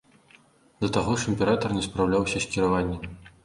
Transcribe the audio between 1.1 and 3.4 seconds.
ж, імператар не спраўляўся з кіраваннем.